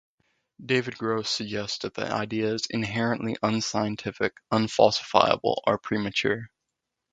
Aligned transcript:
David 0.65 0.97
Gross 0.97 1.29
suggests 1.29 1.77
that 1.83 1.93
the 1.93 2.11
idea 2.11 2.55
is 2.55 2.65
inherently 2.71 3.35
unscientific, 3.43 4.33
unfalsifiable 4.51 5.57
or 5.67 5.77
premature. 5.77 6.47